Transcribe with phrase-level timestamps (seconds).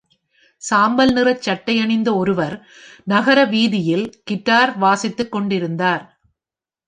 [0.61, 2.55] சாம்பல் நிற சட்டை அணிந்த ஒருவர்
[3.05, 6.03] நகர வீதியில் கிட்டார் வாசித்துக் கொண்டிருந்தார்.